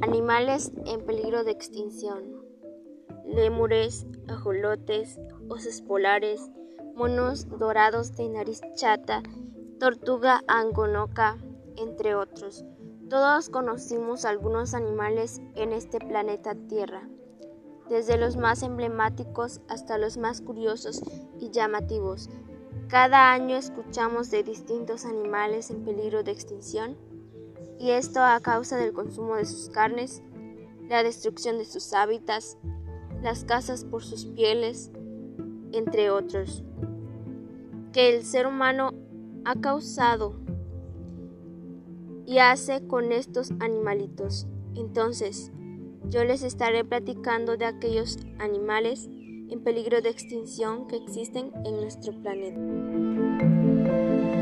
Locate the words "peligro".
1.06-1.44, 25.84-26.24, 49.62-50.02